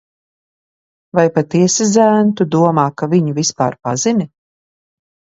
Vai 1.17 1.25
patiesi, 1.35 1.85
zēn, 1.97 2.31
tu 2.39 2.47
domā, 2.55 2.85
ka 3.01 3.09
viņu 3.11 3.35
vispār 3.41 3.77
pazini? 3.89 4.27